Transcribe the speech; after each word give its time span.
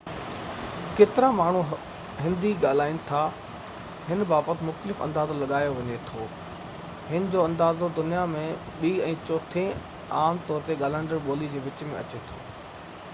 ڪيترا 0.99 1.27
ماڻهو 1.39 1.75
هندي 2.21 2.53
ڳالهائين 2.63 2.95
ٿا 3.09 3.19
هن 4.07 4.23
بابت 4.31 4.63
مختلف 4.71 5.03
اندازو 5.09 5.37
لڳائي 5.43 5.67
لڳايو 5.67 5.77
وڃي 5.81 5.99
ٿو 6.09 6.25
هن 7.11 7.29
جي 7.37 7.43
اندازو 7.45 7.91
دنيا 8.01 8.25
۾ 8.35 8.43
ٻي 8.81 8.93
۽ 9.13 9.23
چوٿين 9.29 9.73
عام 10.23 10.43
طور 10.51 10.67
تي 10.73 10.81
ڳالهائيندڙ 10.83 11.23
ٻولي 11.31 11.55
جي 11.55 11.63
وچ 11.71 11.89
۾ 11.95 12.03
اچي 12.05 12.27
ٿو 12.35 12.45